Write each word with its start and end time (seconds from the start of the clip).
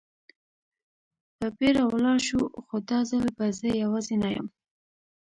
په 1.37 1.45
بېړه 1.57 1.83
ولاړ 1.87 2.19
شو، 2.27 2.41
خو 2.65 2.75
دا 2.89 2.99
ځل 3.09 3.25
به 3.37 3.45
زه 3.59 3.69
یوازې 3.83 4.15
نه 4.23 4.29
یم. 4.35 4.47